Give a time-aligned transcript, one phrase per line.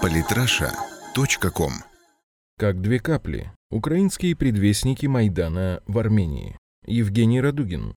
[0.00, 1.72] Политраша.ком
[2.58, 3.52] Как две капли.
[3.70, 6.58] Украинские предвестники Майдана в Армении.
[6.86, 7.94] Евгений Радугин.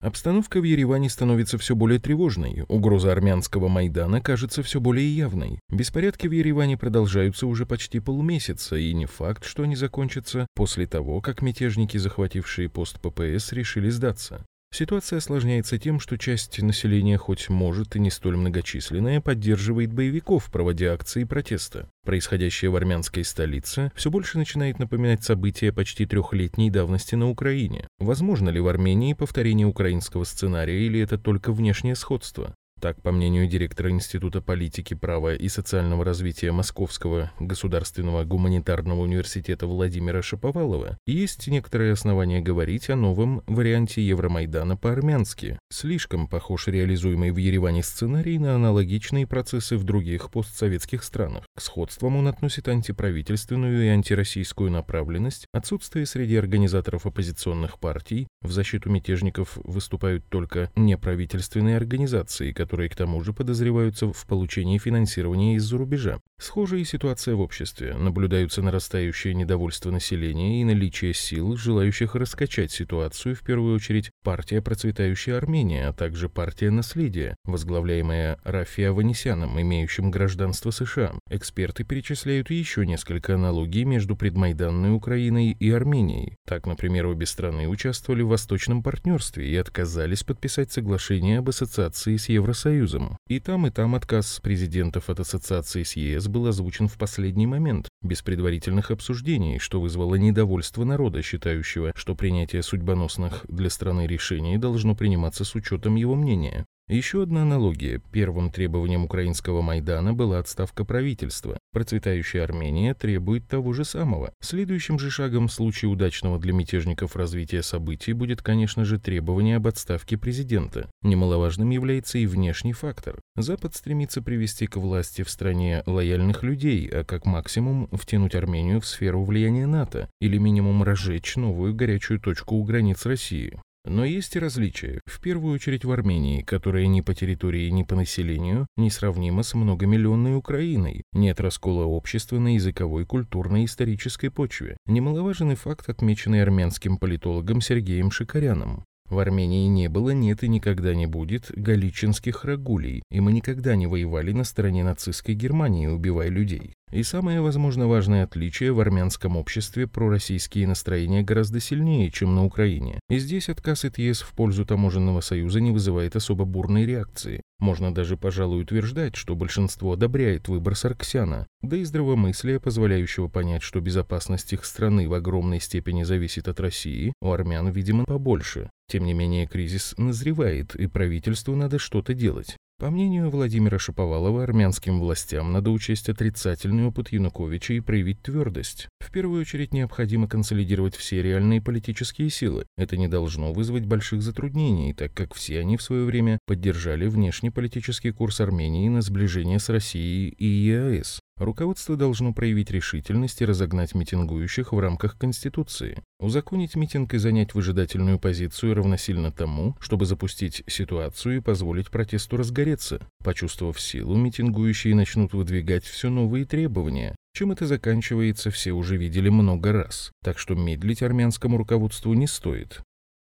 [0.00, 5.58] Обстановка в Ереване становится все более тревожной, угроза армянского Майдана кажется все более явной.
[5.70, 11.20] Беспорядки в Ереване продолжаются уже почти полмесяца, и не факт, что они закончатся после того,
[11.20, 14.46] как мятежники, захватившие пост ППС, решили сдаться.
[14.70, 20.92] Ситуация осложняется тем, что часть населения, хоть может и не столь многочисленная, поддерживает боевиков, проводя
[20.92, 21.88] акции протеста.
[22.04, 27.88] Происходящее в армянской столице все больше начинает напоминать события почти трехлетней давности на Украине.
[27.98, 32.54] Возможно ли в Армении повторение украинского сценария или это только внешнее сходство?
[32.80, 40.22] Так, по мнению директора Института политики, права и социального развития Московского государственного гуманитарного университета Владимира
[40.22, 45.58] Шаповалова, есть некоторые основания говорить о новом варианте Евромайдана по-армянски.
[45.72, 51.44] Слишком похож реализуемый в Ереване сценарий на аналогичные процессы в других постсоветских странах.
[51.56, 58.88] К сходствам он относит антиправительственную и антироссийскую направленность, отсутствие среди организаторов оппозиционных партий, в защиту
[58.88, 65.78] мятежников выступают только неправительственные организации, которые которые к тому же подозреваются в получении финансирования из-за
[65.78, 66.20] рубежа.
[66.38, 67.94] Схожая ситуация в обществе.
[67.94, 75.38] Наблюдаются нарастающее недовольство населения и наличие сил, желающих раскачать ситуацию, в первую очередь партия «Процветающая
[75.38, 81.14] Армения», а также партия «Наследие», возглавляемая Рафи Аванесяном, имеющим гражданство США.
[81.30, 86.36] Эксперты перечисляют еще несколько аналогий между предмайданной Украиной и Арменией.
[86.44, 92.28] Так, например, обе страны участвовали в восточном партнерстве и отказались подписать соглашение об ассоциации с
[92.28, 93.18] Евросоюзом Евросоюзом.
[93.28, 97.88] И там, и там отказ президентов от ассоциации с ЕС был озвучен в последний момент,
[98.02, 104.94] без предварительных обсуждений, что вызвало недовольство народа, считающего, что принятие судьбоносных для страны решений должно
[104.94, 106.66] приниматься с учетом его мнения.
[106.88, 108.00] Еще одна аналогия.
[108.12, 111.58] Первым требованием украинского Майдана была отставка правительства.
[111.70, 114.32] Процветающая Армения требует того же самого.
[114.40, 119.66] Следующим же шагом в случае удачного для мятежников развития событий будет, конечно же, требование об
[119.66, 120.90] отставке президента.
[121.02, 123.20] Немаловажным является и внешний фактор.
[123.36, 128.86] Запад стремится привести к власти в стране лояльных людей, а как максимум втянуть Армению в
[128.86, 133.60] сферу влияния НАТО или минимум разжечь новую горячую точку у границ России.
[133.84, 137.94] Но есть и различия, в первую очередь в Армении, которая ни по территории, ни по
[137.94, 141.04] населению несравнима с многомиллионной Украиной.
[141.12, 144.76] Нет раскола общества на языковой, культурной и исторической почве.
[144.86, 148.84] Немаловажен и факт, отмеченный армянским политологом Сергеем Шикаряном.
[149.08, 153.86] В Армении не было, нет и никогда не будет галичинских рагулей, и мы никогда не
[153.86, 156.74] воевали на стороне нацистской Германии, убивая людей.
[156.90, 162.98] И самое, возможно, важное отличие в армянском обществе пророссийские настроения гораздо сильнее, чем на Украине.
[163.10, 167.42] И здесь отказ от ЕС в пользу таможенного союза не вызывает особо бурной реакции.
[167.58, 173.80] Можно даже, пожалуй, утверждать, что большинство одобряет выбор Сарксяна, да и здравомыслие, позволяющего понять, что
[173.80, 178.70] безопасность их страны в огромной степени зависит от России, у армян, видимо, побольше.
[178.88, 182.56] Тем не менее, кризис назревает, и правительству надо что-то делать.
[182.80, 188.88] По мнению Владимира Шаповалова, армянским властям надо учесть отрицательный опыт Януковича и проявить твердость.
[189.00, 192.66] В первую очередь необходимо консолидировать все реальные политические силы.
[192.76, 198.12] Это не должно вызвать больших затруднений, так как все они в свое время поддержали внешнеполитический
[198.12, 201.18] курс Армении на сближение с Россией и ЕАЭС.
[201.38, 206.02] Руководство должно проявить решительность и разогнать митингующих в рамках Конституции.
[206.18, 213.00] Узаконить митинг и занять выжидательную позицию равносильно тому, чтобы запустить ситуацию и позволить протесту разгореться.
[213.22, 217.14] Почувствовав силу, митингующие начнут выдвигать все новые требования.
[217.34, 220.10] Чем это заканчивается, все уже видели много раз.
[220.24, 222.80] Так что медлить армянскому руководству не стоит.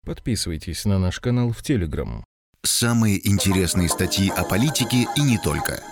[0.05, 2.25] Подписывайтесь на наш канал в Телеграм.
[2.65, 5.81] Самые интересные статьи о политике и не только–